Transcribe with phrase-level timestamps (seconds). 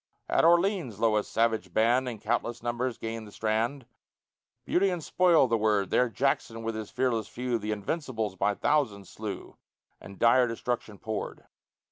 [0.27, 1.15] At Orleans lo!
[1.15, 3.85] a savage band, In countless numbers gain the strand,
[4.65, 9.11] "Beauty and spoil" the word There Jackson with his fearless few, The invincibles by thousands
[9.11, 9.57] slew,
[9.99, 11.43] And dire destruction poured.